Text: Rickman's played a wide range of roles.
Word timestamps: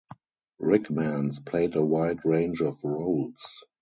Rickman's 0.57 1.39
played 1.39 1.75
a 1.75 1.85
wide 1.85 2.25
range 2.25 2.59
of 2.61 2.83
roles. 2.83 3.63